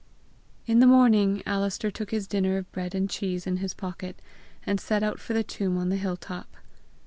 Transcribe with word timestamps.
In 0.65 0.79
the 0.79 0.87
morning, 0.87 1.43
Alister 1.45 1.91
took 1.91 2.09
his 2.09 2.25
dinner 2.25 2.57
of 2.57 2.71
bread 2.71 2.95
and 2.95 3.07
cheese 3.07 3.45
in 3.45 3.57
his 3.57 3.75
pocket, 3.75 4.19
and 4.65 4.79
set 4.81 5.03
out 5.03 5.19
for 5.19 5.33
the 5.35 5.43
tomb 5.43 5.77
on 5.77 5.89
the 5.89 5.95
hill 5.97 6.17
top. 6.17 6.57